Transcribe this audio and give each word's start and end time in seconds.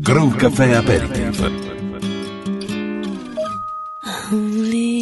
Groove 0.00 0.36
Café 0.36 0.74
Aperitif. 0.74 1.42
Only 4.32 4.97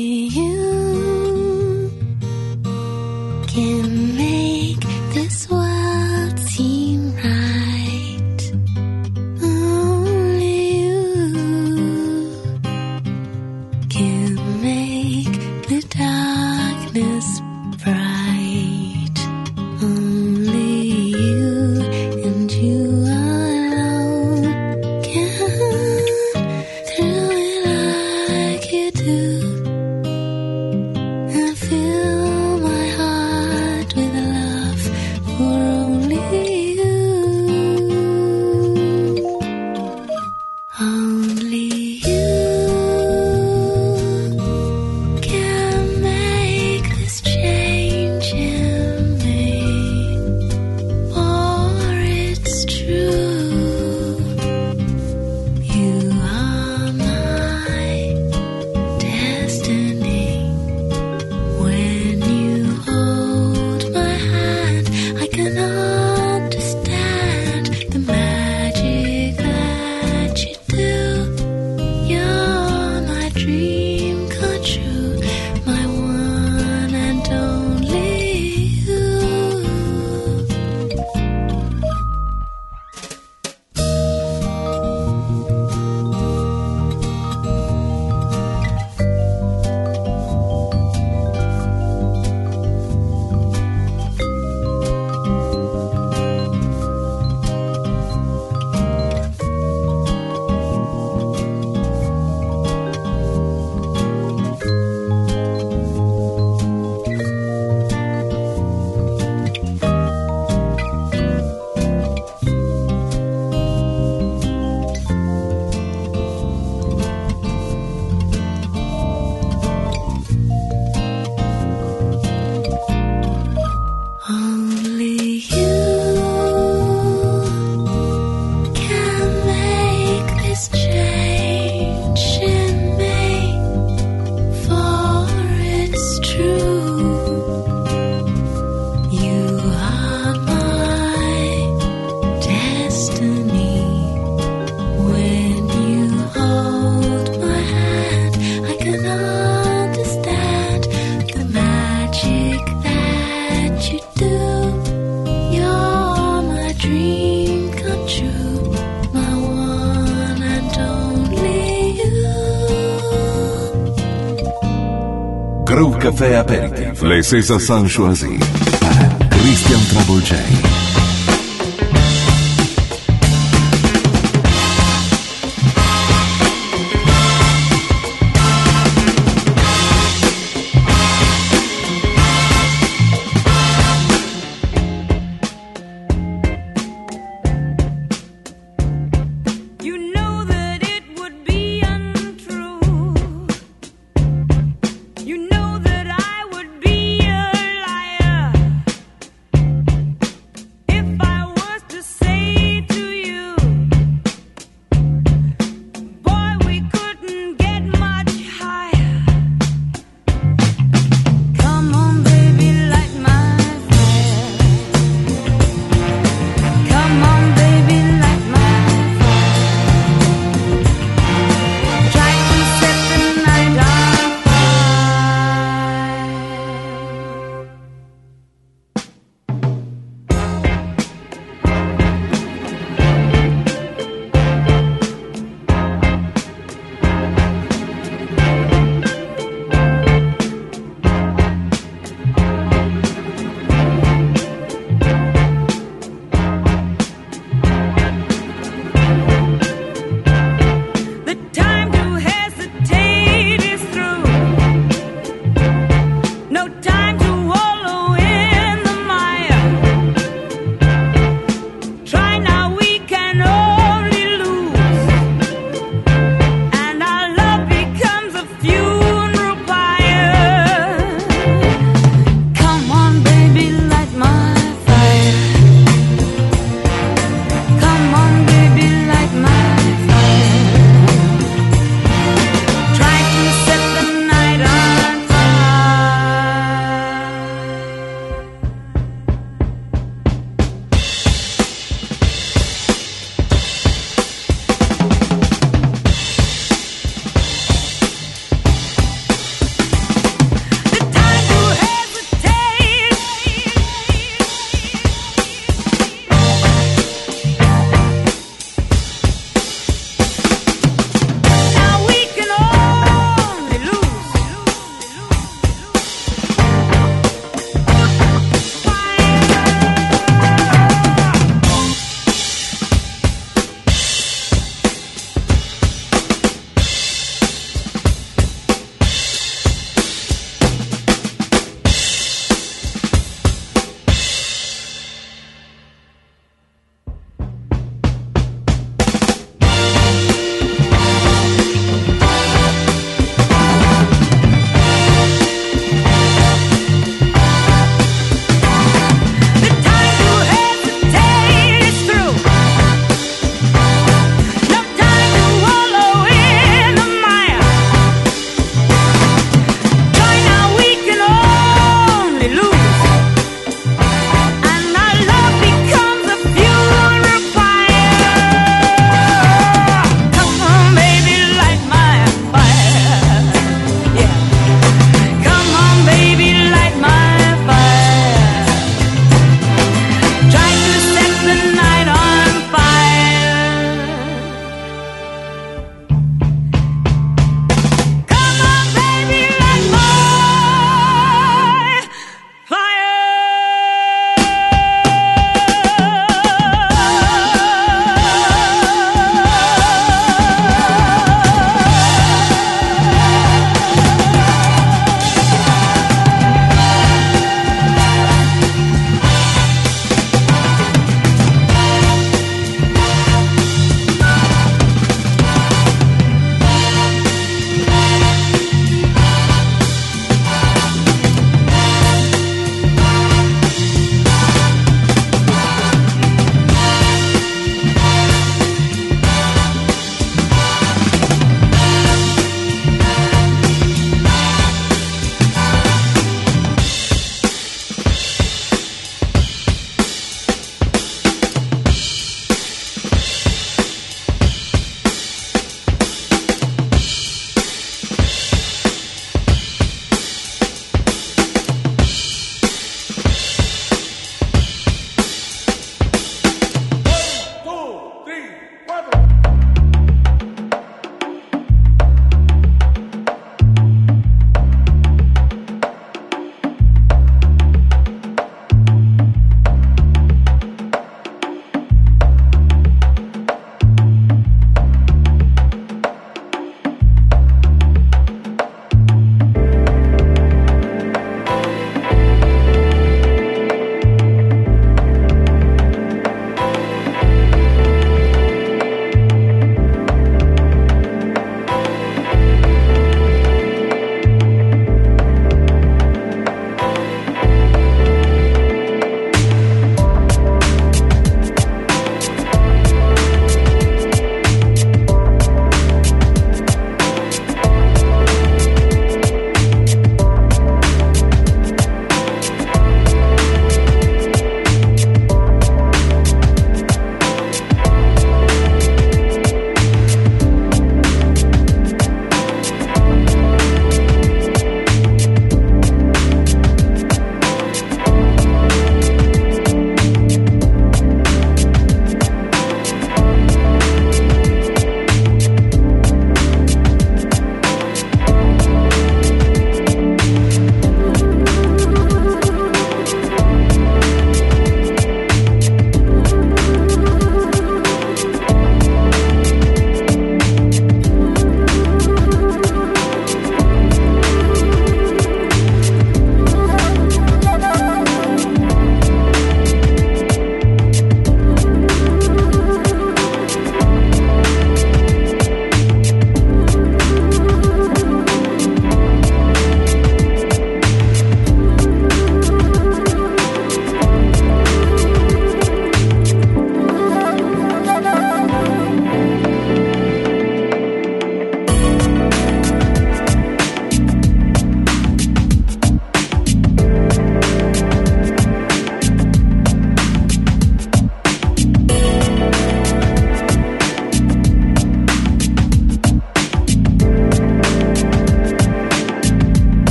Aperitif. 167.27 167.33
Les 167.33 167.43
César 167.43 167.61
sont 167.61 167.87
choisis 167.89 168.39
par 168.81 169.29
Christian 169.31 169.79
Travolgei. 169.91 170.96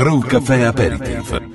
Groove 0.00 0.28
Café 0.28 0.64
Aperitif. 0.64 1.49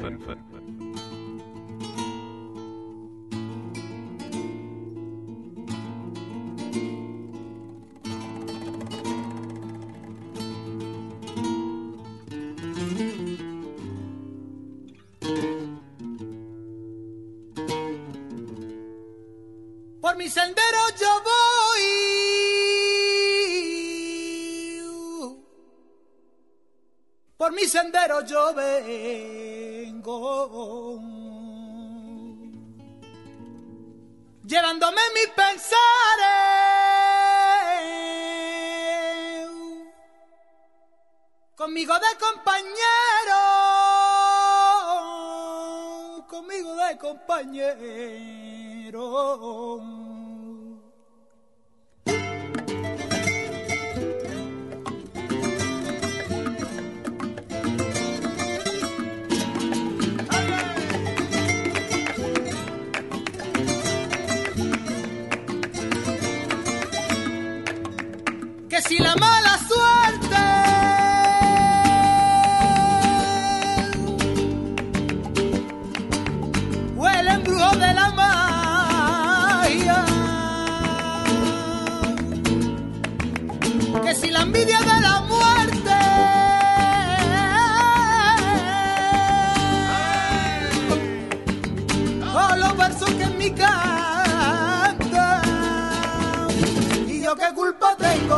Yo 28.25 28.53
vengo. 28.53 30.15
Llevándome 34.43 35.01
mis 35.13 35.27
pensares. 35.29 35.75
Conmigo 41.55 41.93
de 41.95 42.17
compañero. 42.19 43.41
Conmigo 46.27 46.75
de 46.75 46.97
compañero. 46.97 47.75
Si 68.87 68.97
la 68.99 69.15
mala 69.15 69.44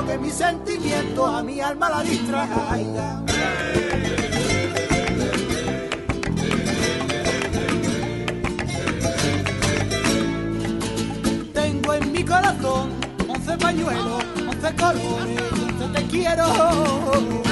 culpa 0.07 0.13
tengo 0.13 0.13
que 0.13 0.17
mi 0.17 0.31
sentimiento 0.31 1.25
a 1.25 1.43
mi 1.43 1.59
alma 1.59 1.89
la 1.89 2.03
distraiga. 2.03 3.23
Tengo 11.53 11.93
en 11.93 12.11
mi 12.11 12.23
corazón 12.23 12.91
once 13.27 13.57
pañuelos, 13.57 14.23
once 14.47 14.75
colores, 14.75 15.41
once 15.51 15.87
te 15.93 16.07
quiero. 16.07 17.46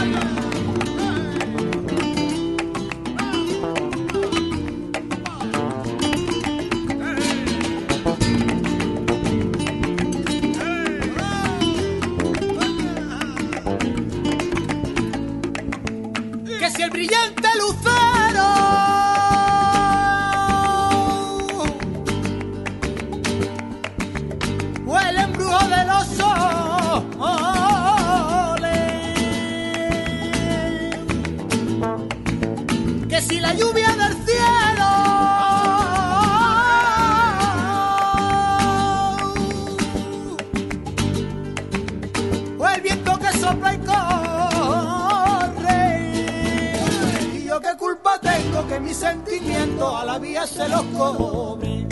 Sentimientos 49.75 49.95
a 49.95 50.05
la 50.05 50.19
vía 50.19 50.47
se 50.47 50.69
los 50.69 50.81
cobre. 50.97 51.87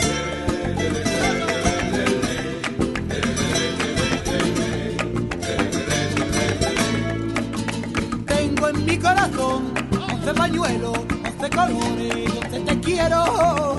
Tengo 8.26 8.68
en 8.68 8.84
mi 8.84 8.98
corazón 8.98 9.74
once 10.10 10.34
pañuelos, 10.34 10.98
once 10.98 11.50
colores, 11.50 12.30
once 12.42 12.60
te 12.60 12.80
quiero. 12.80 13.73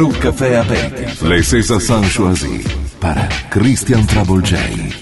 Groove 0.00 0.18
Café 0.18 0.56
Aperitif. 0.56 1.20
Les 1.28 1.42
César 1.42 1.78
Sanchoisi. 1.78 2.64
Para 3.00 3.28
Christian 3.50 4.06
Travolgei. 4.06 4.99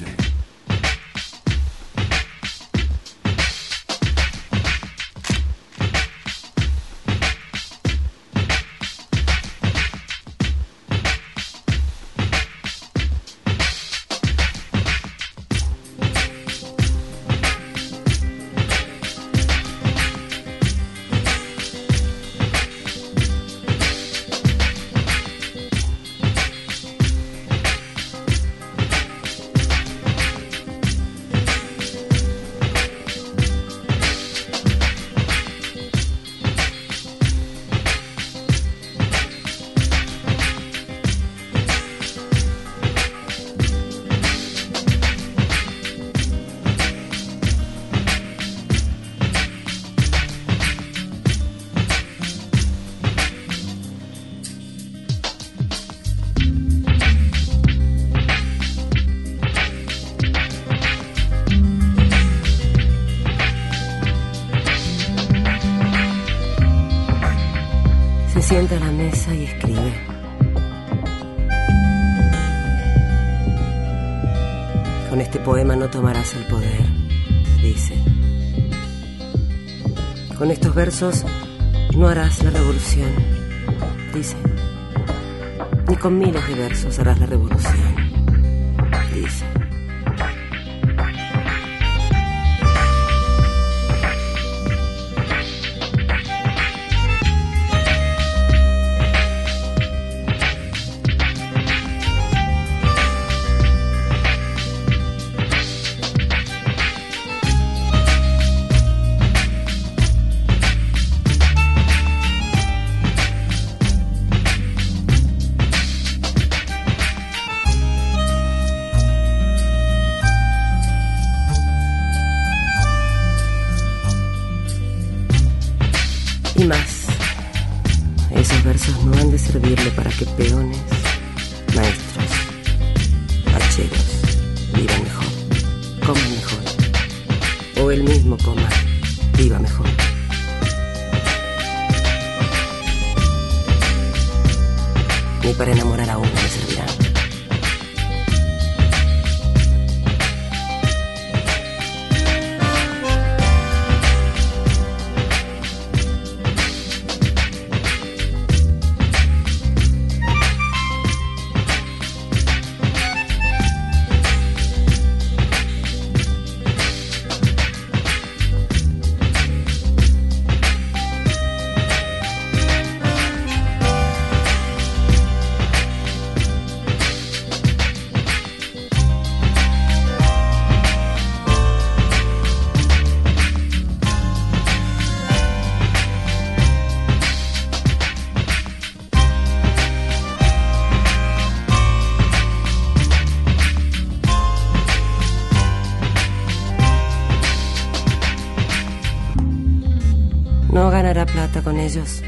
ellos, 201.89 202.23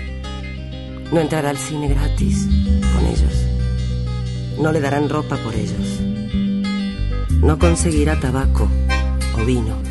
no 1.13 1.21
entrará 1.21 1.51
al 1.51 1.59
cine 1.59 1.89
gratis 1.89 2.49
con 2.95 3.05
ellos, 3.05 3.47
no 4.59 4.73
le 4.73 4.81
darán 4.81 5.11
ropa 5.11 5.37
por 5.37 5.55
ellos, 5.55 6.01
no 7.43 7.59
conseguirá 7.59 8.19
tabaco 8.19 8.71
o 9.35 9.45
vino. 9.45 9.90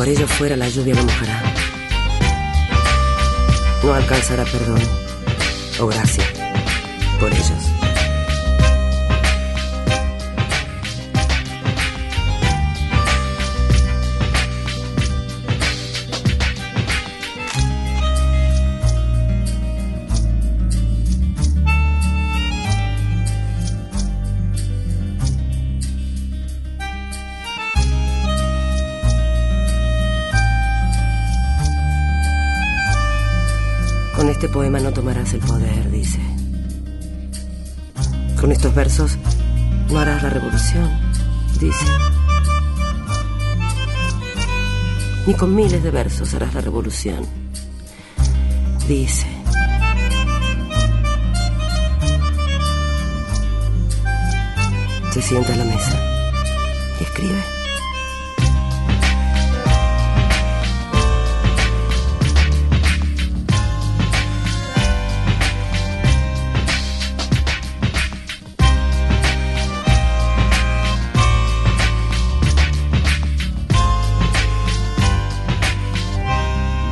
por 0.00 0.08
ello 0.08 0.26
fuera 0.26 0.56
la 0.56 0.66
lluvia 0.66 0.94
lo 0.94 1.02
mojará. 1.02 1.42
No 3.82 3.92
alcanzará 3.92 4.44
perdón 4.44 4.80
o 5.78 5.86
gracia 5.88 6.24
por 7.20 7.30
ello. 7.30 7.59
Con 45.40 45.54
miles 45.54 45.82
de 45.82 45.90
versos 45.90 46.34
harás 46.34 46.52
la 46.52 46.60
revolución. 46.60 47.26
Dice. 48.86 49.26
Se 55.10 55.22
sienta 55.22 55.54
a 55.54 55.56
la 55.56 55.64
mesa 55.64 55.98
y 57.00 57.04
escribe. 57.04 57.59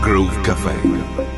Groove 0.08 0.40
Café. 0.42 1.37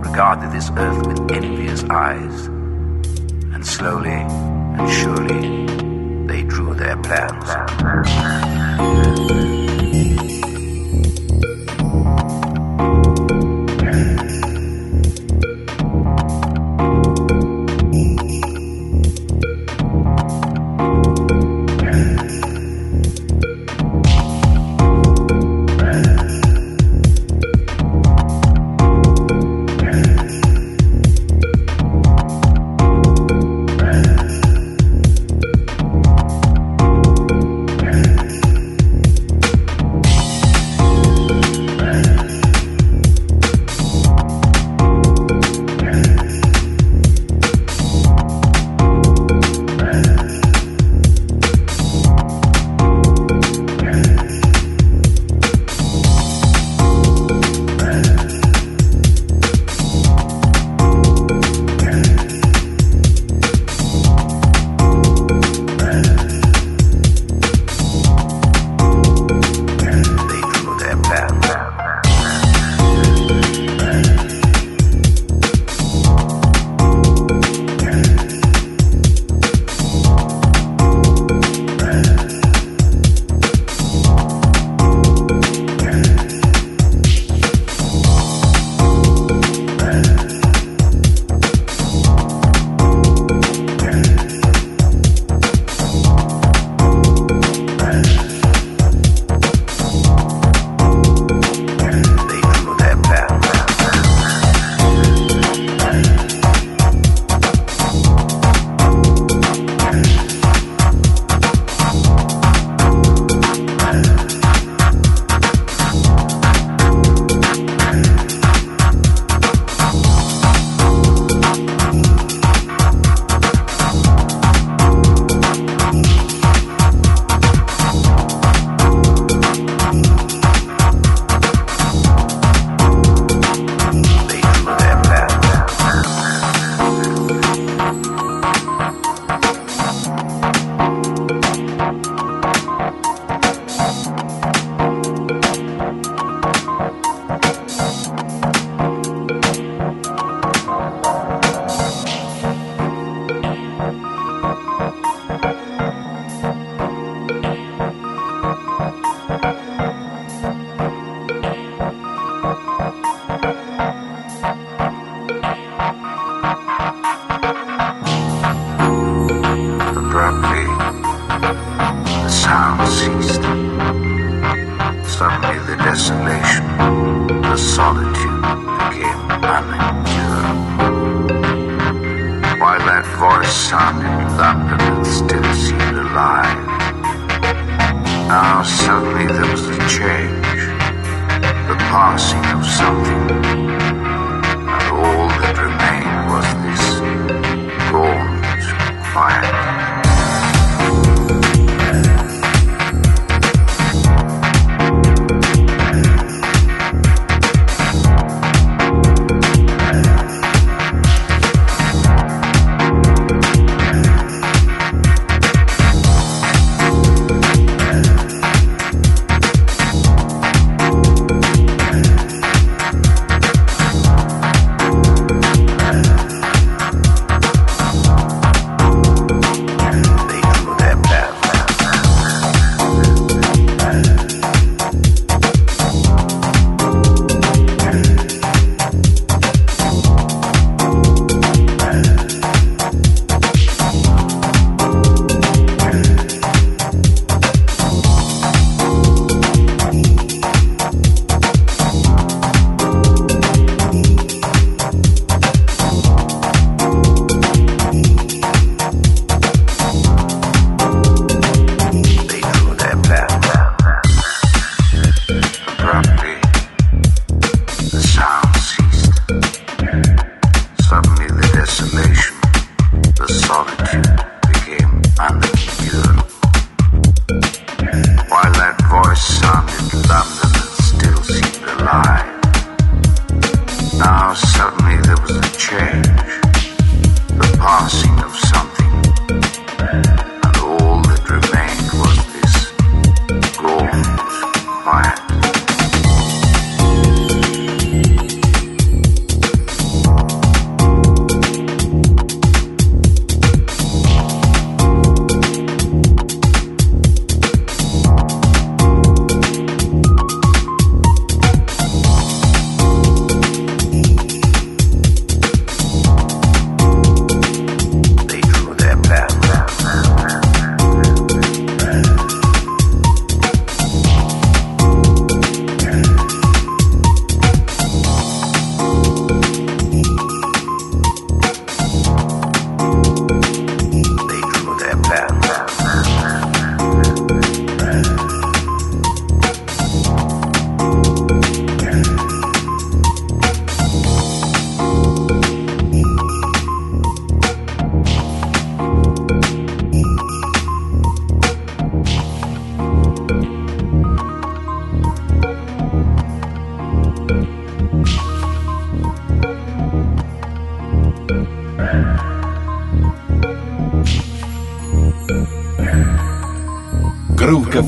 regarded 0.00 0.52
this 0.52 0.70
earth 0.76 1.06
with 1.06 1.30
envious 1.32 1.84
eyes. 1.84 2.46
And 3.54 3.66
slowly 3.66 4.10
and 4.10 4.90
surely, 4.90 5.66
they 6.26 6.42
drew 6.42 6.74
their 6.74 6.96
plans. 6.98 7.48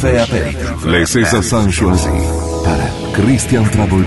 Café 0.01 0.19
Aperitif. 0.19 0.87
Les 0.87 1.05
César 1.05 1.45
Sanchoisi. 1.45 2.09
Para 2.65 2.89
Christian 3.13 3.65
Trouble 3.65 4.07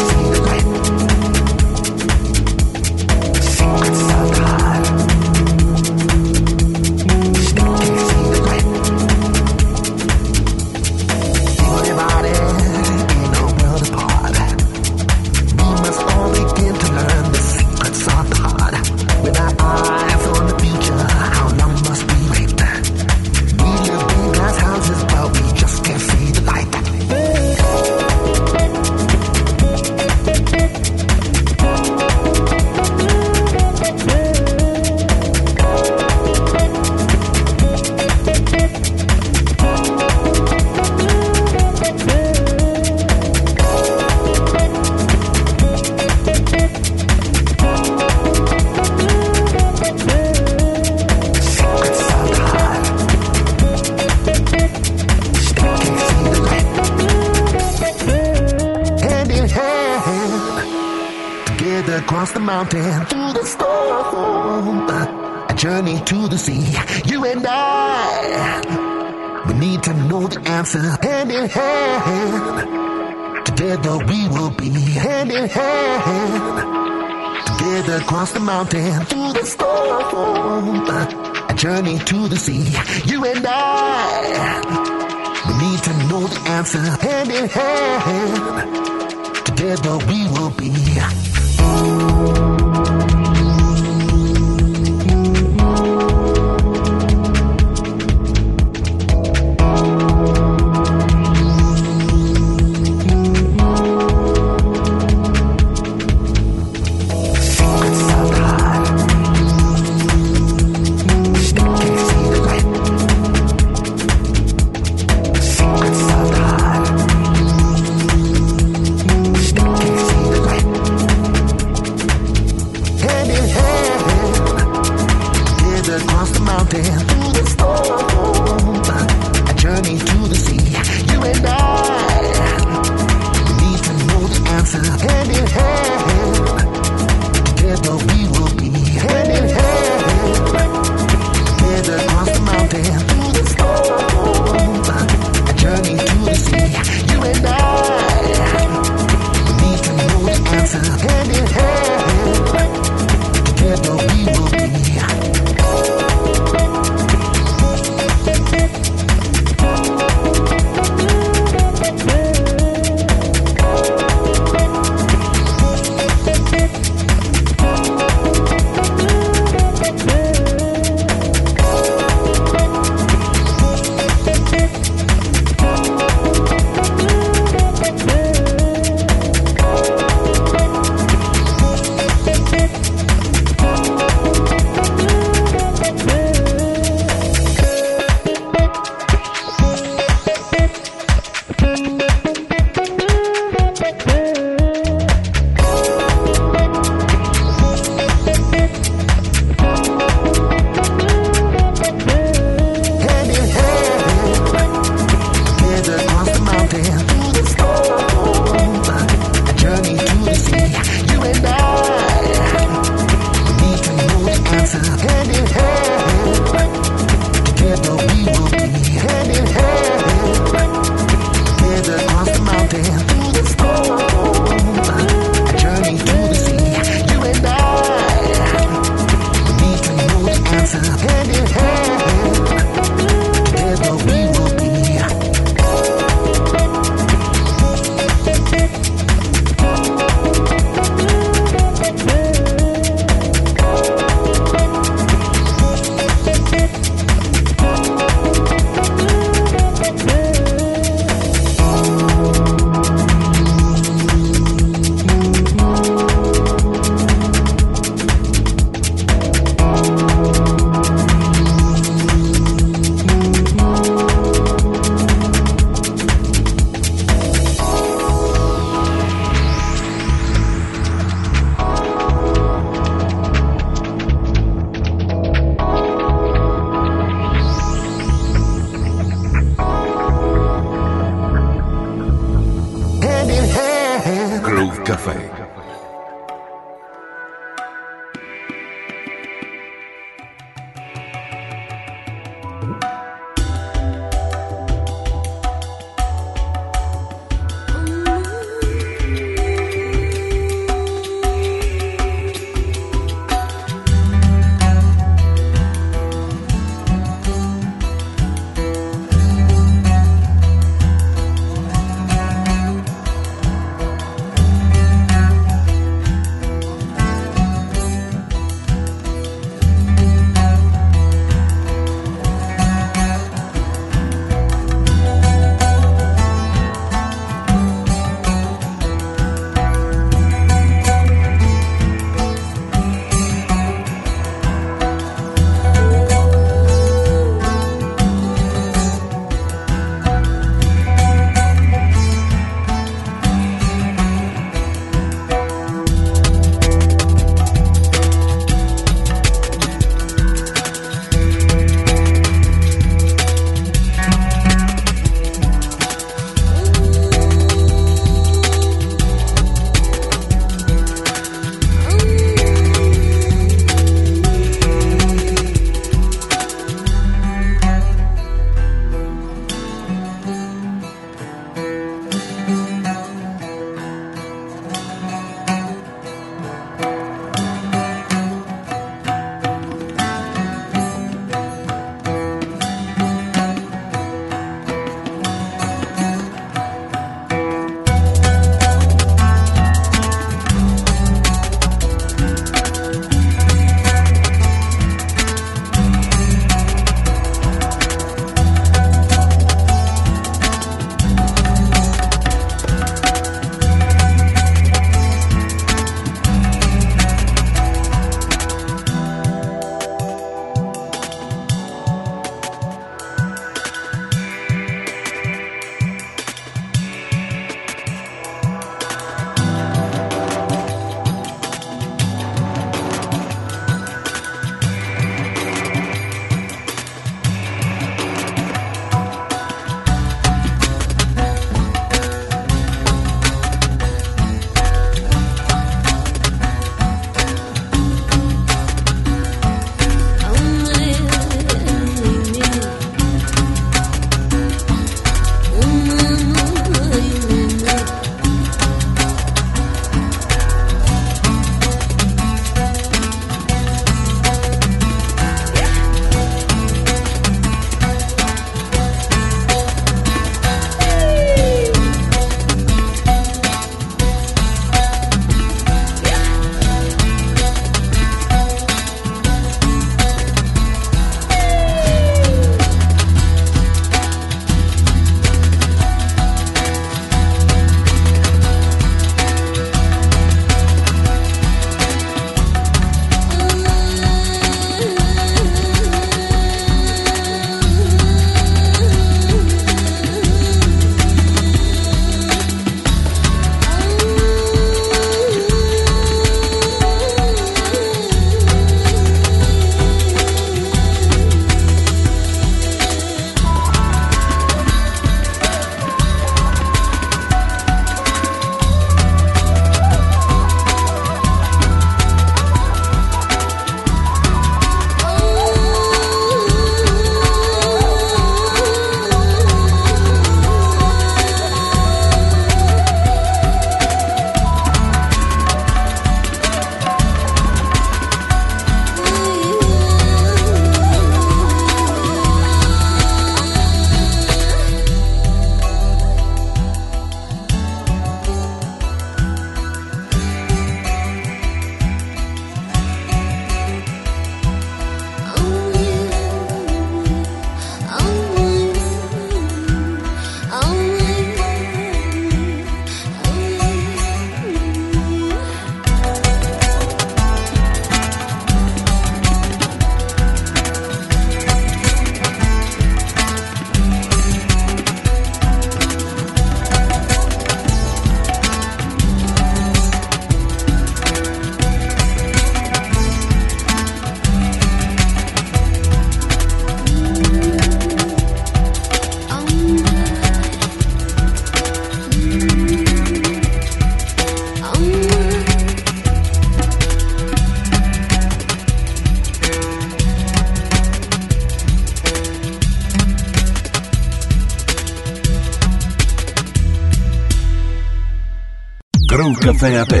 Café 599.61 600.00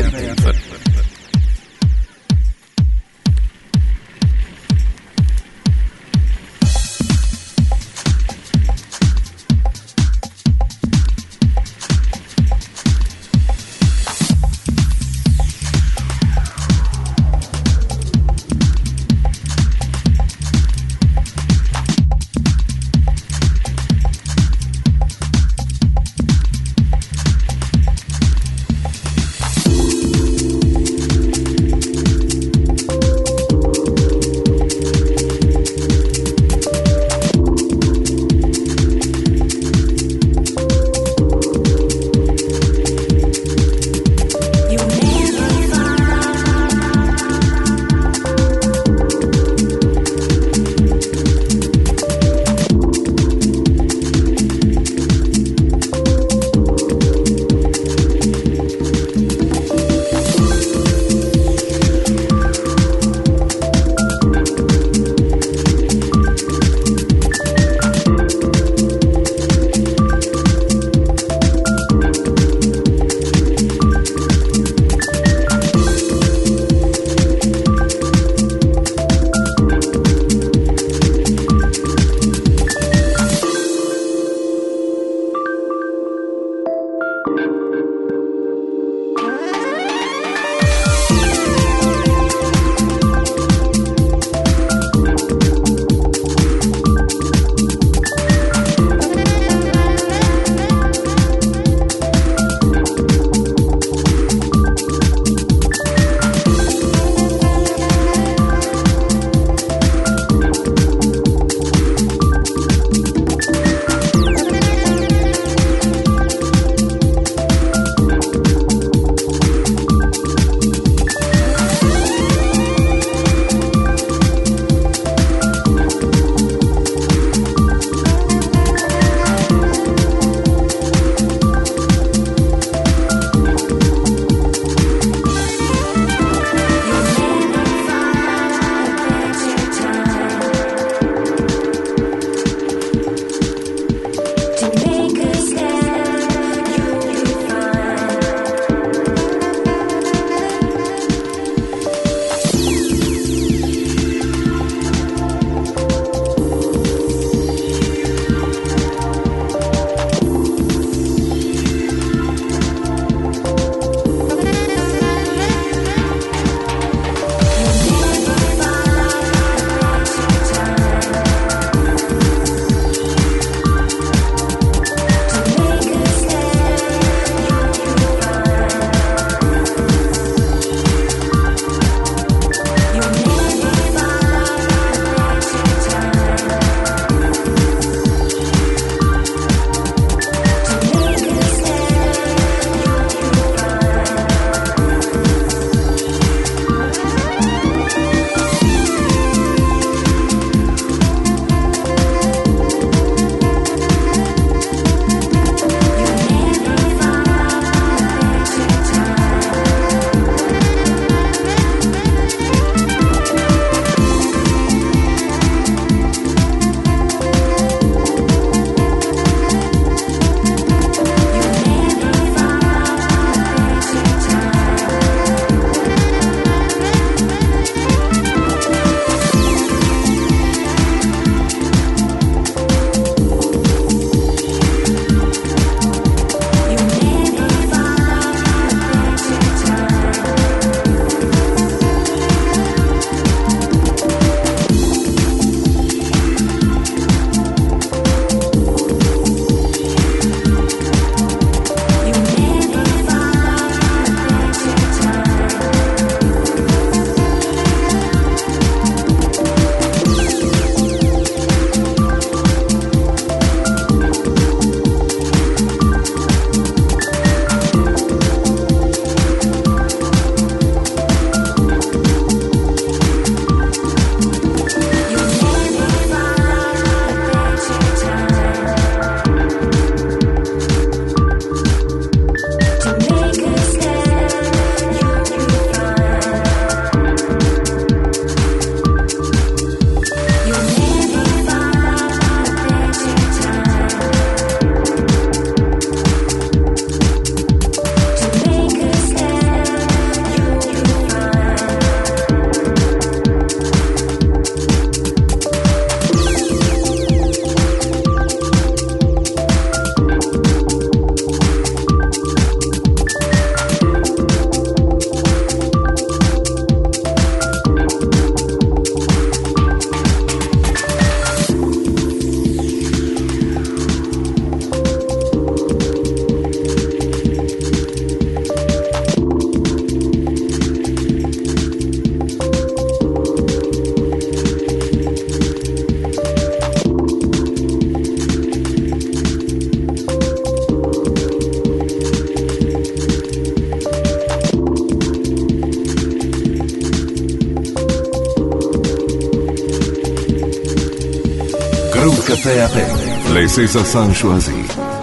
Les 353.33 353.47
César 353.47 353.85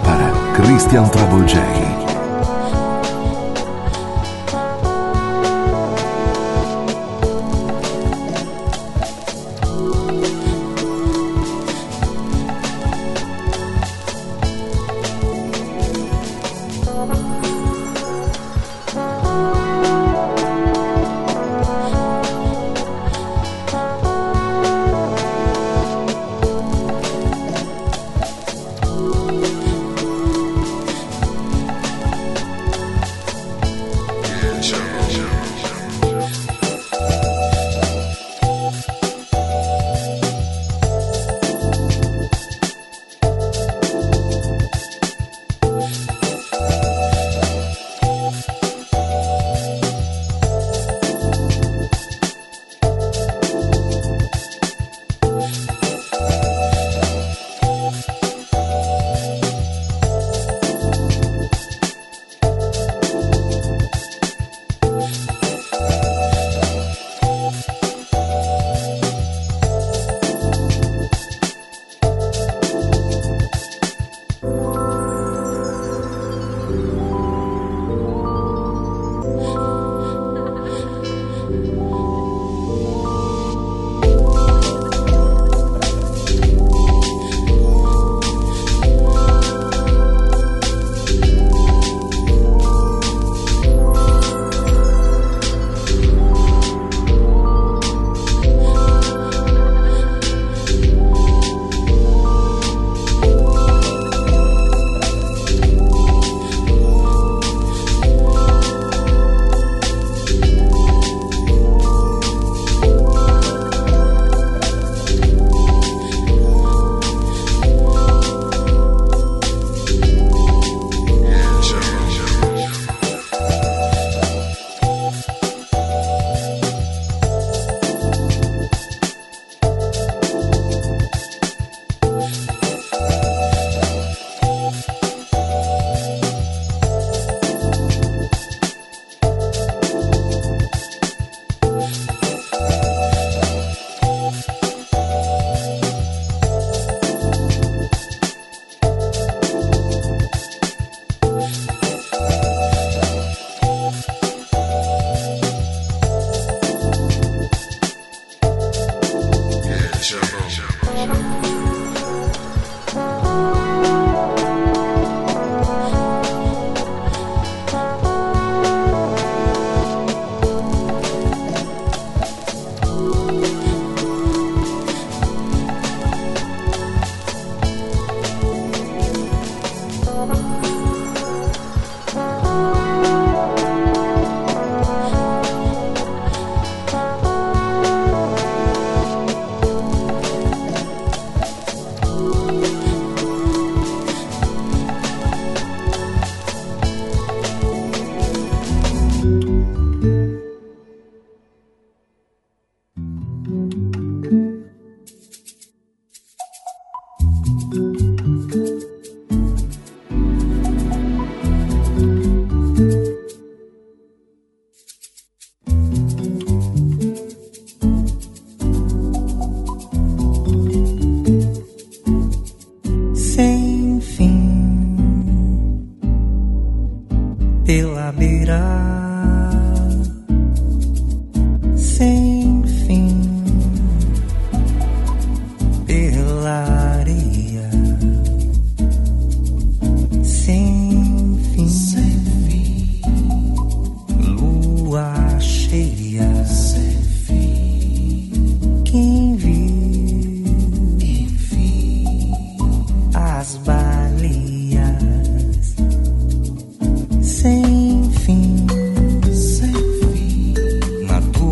para 0.03 0.31
Christian 0.55 1.09
Travolgei. 1.09 1.88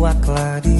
kuak 0.08 0.24
lagi 0.32 0.77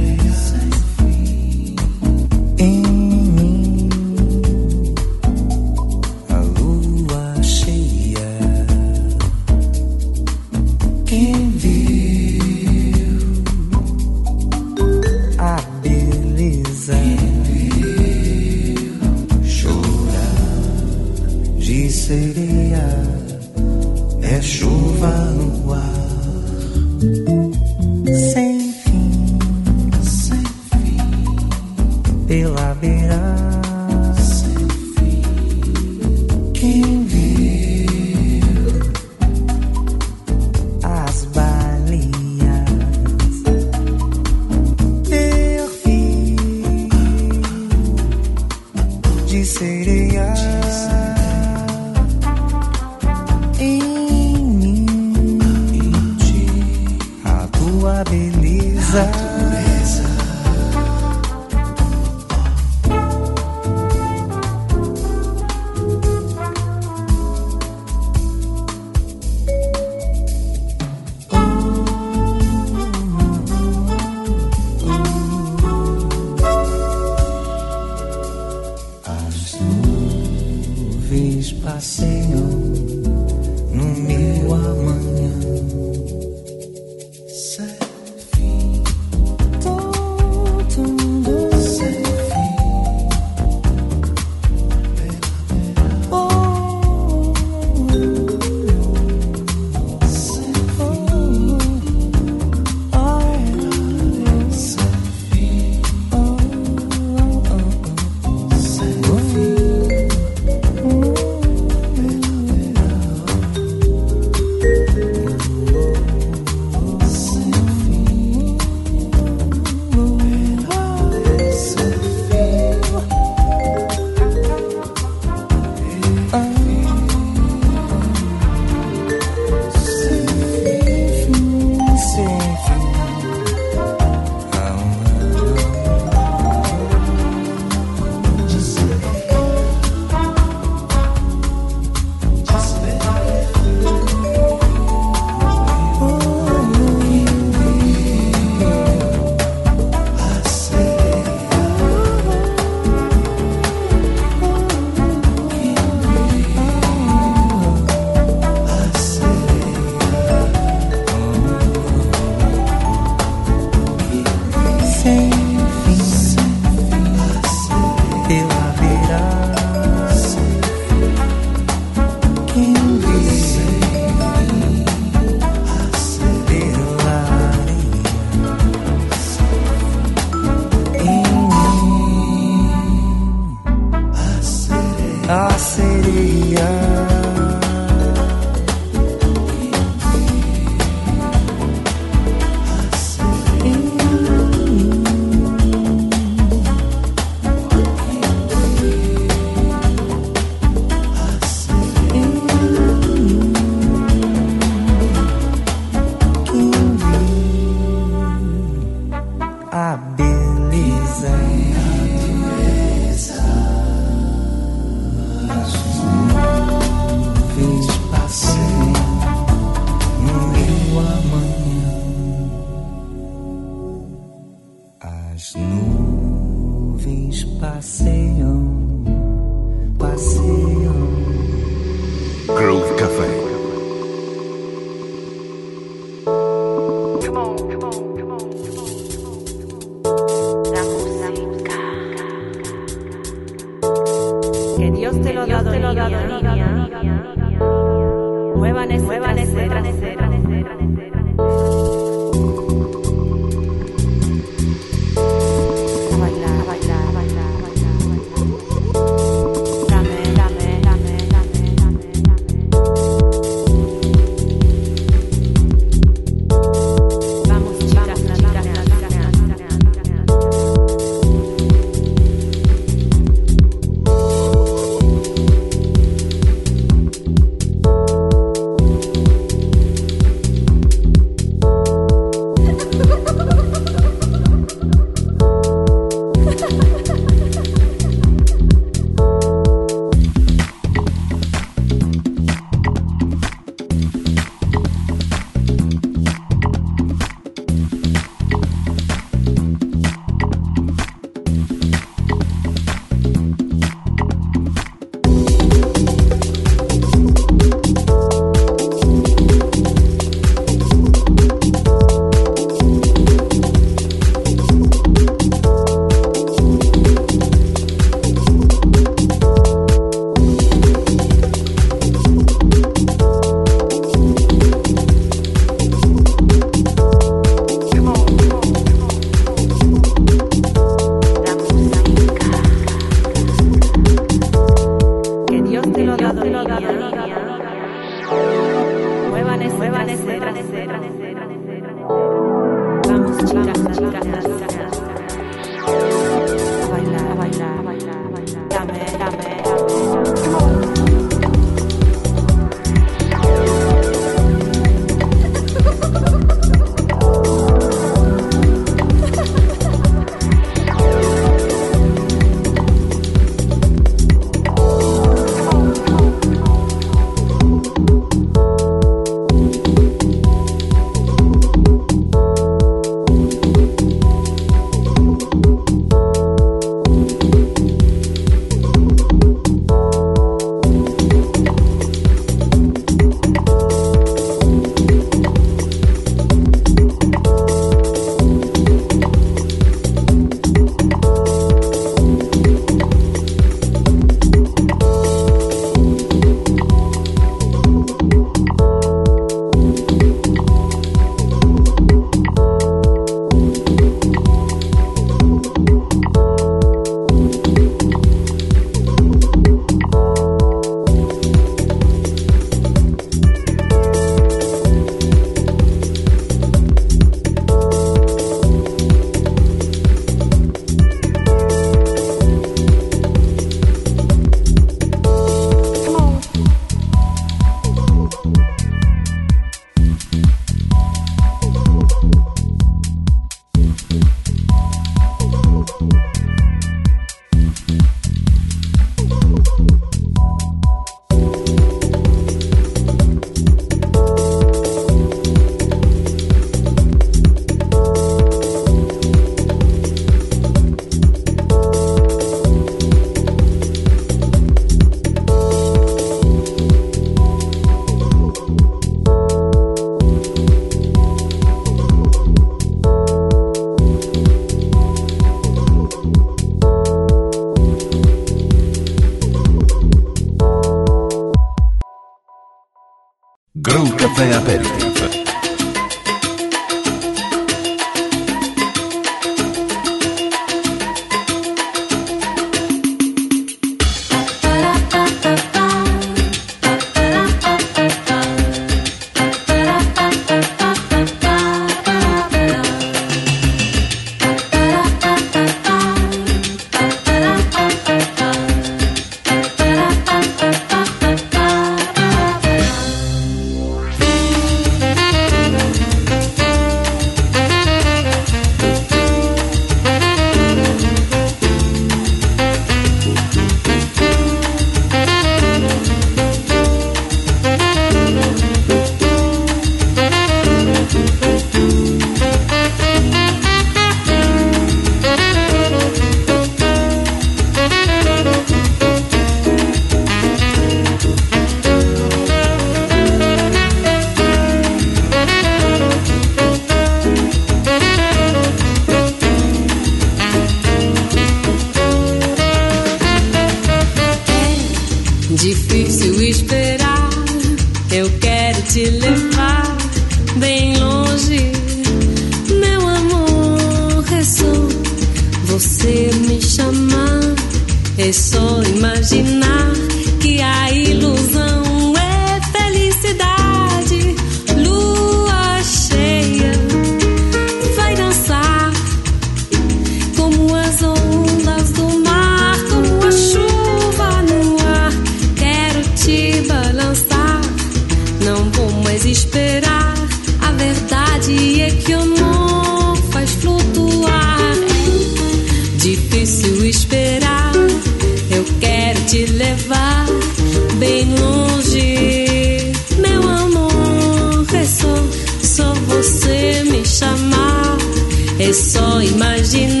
só 598.73 599.21
imaginar 599.21 600.00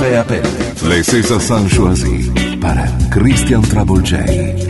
caffè 0.00 0.14
aperto. 0.14 0.86
Le 0.86 1.02
César 1.02 1.40
Sanchoisi 1.40 2.32
para 2.58 2.90
Christian 3.10 3.60
Travolgei. 3.60 4.69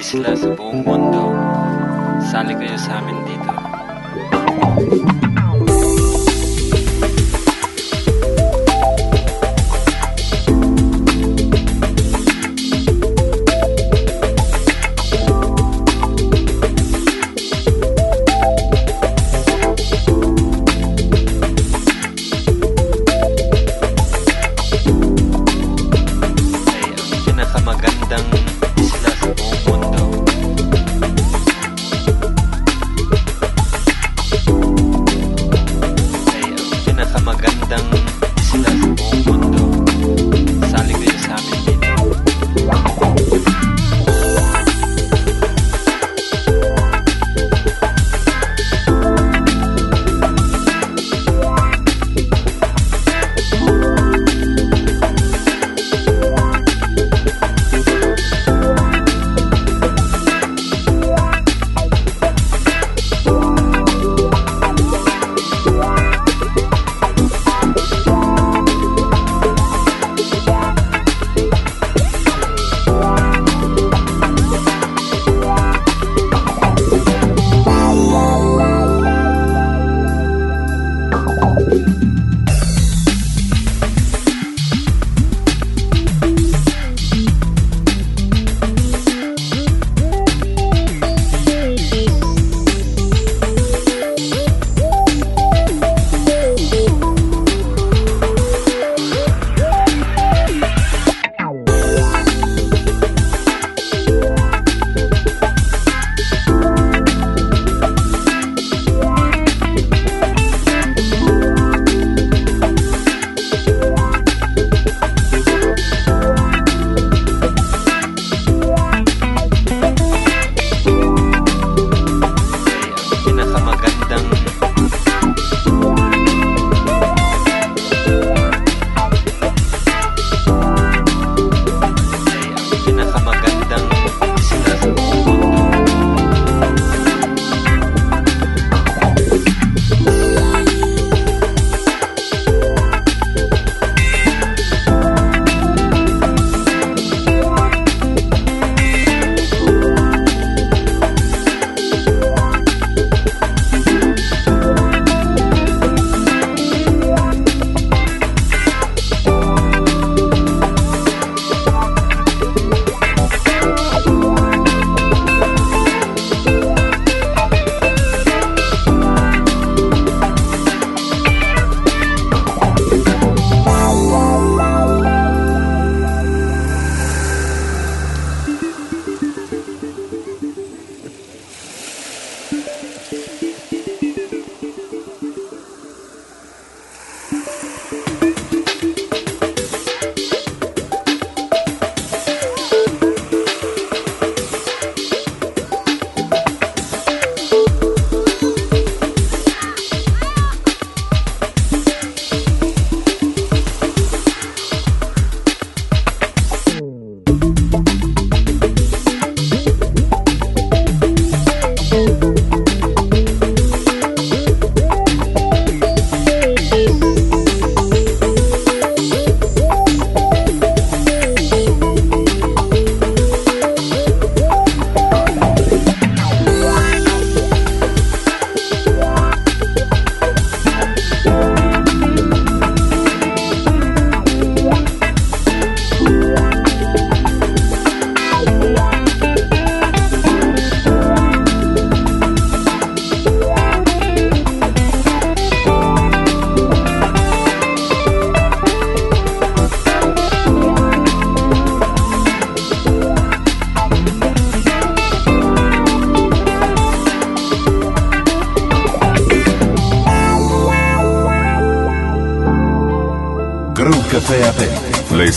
isla 0.00 0.32
sa 0.32 0.48
buong 0.56 0.80
mundo. 0.80 1.28
Sali 2.32 2.56
kayo 2.56 2.76
sa 2.80 3.04
amin 3.04 3.20
dito. 3.28 3.59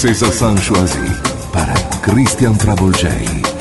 Princesa 0.04 0.30
Sanchoisi 0.34 1.00
para 1.54 1.74
Cristian 2.02 2.58
Travolgei. 2.58 3.53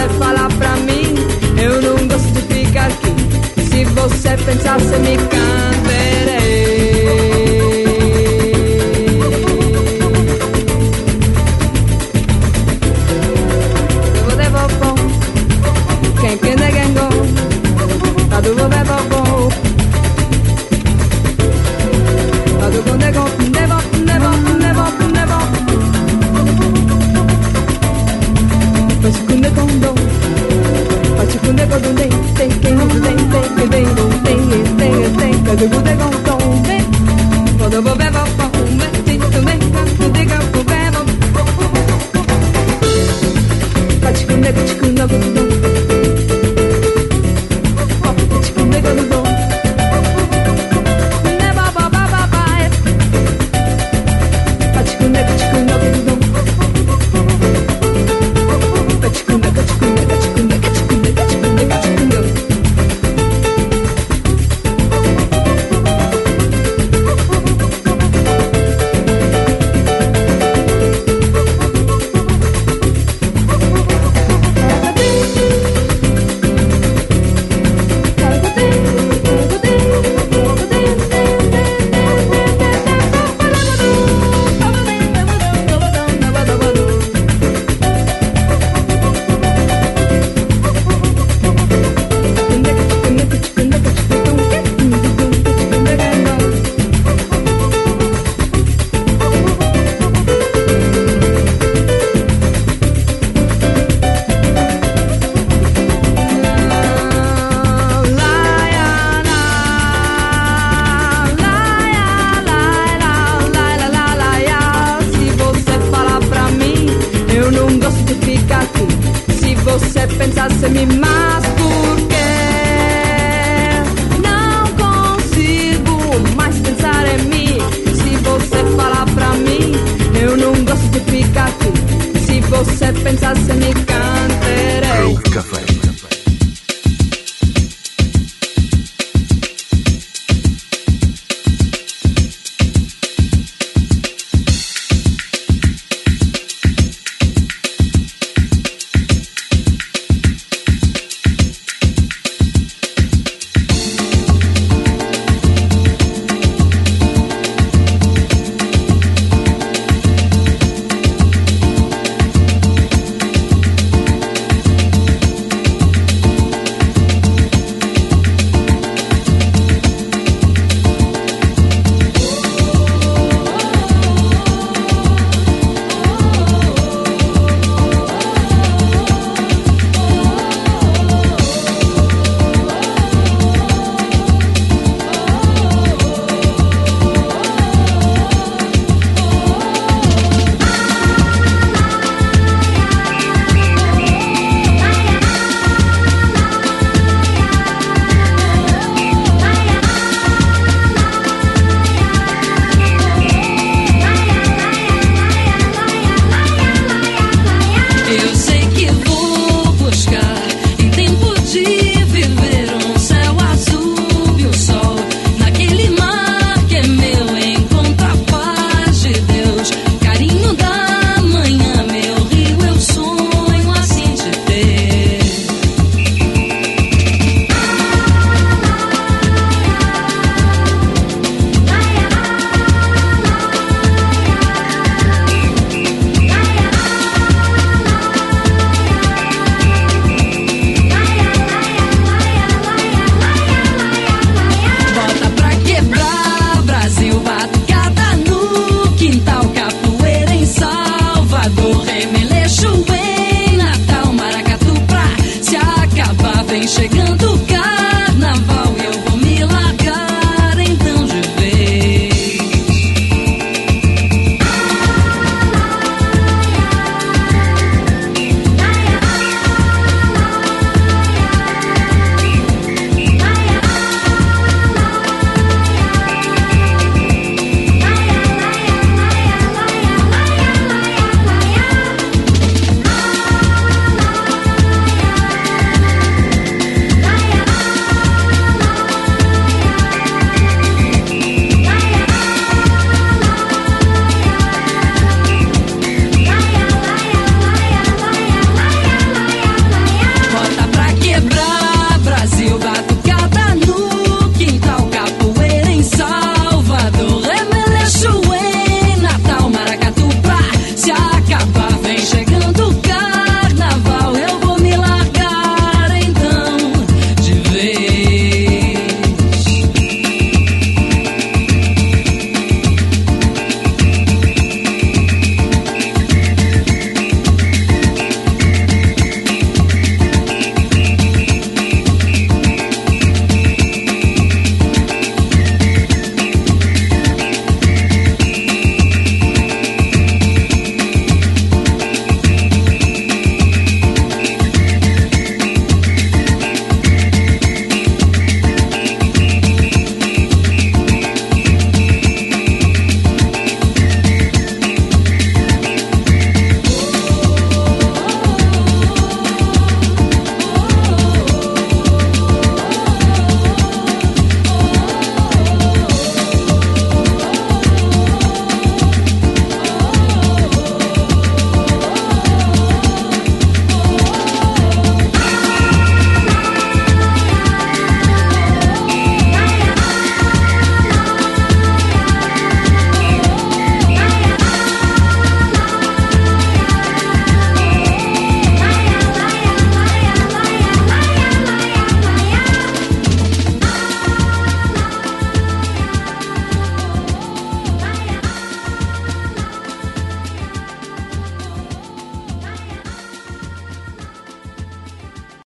você 0.00 0.08
falar 0.18 0.48
pra 0.56 0.76
mim, 0.76 1.14
eu 1.62 1.82
não 1.82 2.08
gosto 2.08 2.32
de 2.32 2.54
ficar 2.54 2.86
aqui. 2.86 3.62
Se 3.62 3.84
você 3.84 4.36
pensar, 4.44 4.78
você 4.78 4.98
me 4.98 5.16
canta. 5.16 5.69